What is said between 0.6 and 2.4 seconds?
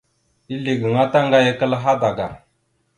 gaŋa taŋgayakal hadaga.